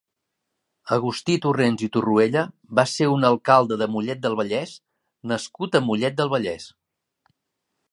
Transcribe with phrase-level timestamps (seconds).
[0.95, 2.43] Agustí Torrents i Torruella
[2.79, 4.75] va ser un alcalde de Mollet del Vallès
[5.35, 6.69] nascut a Mollet del Vallès.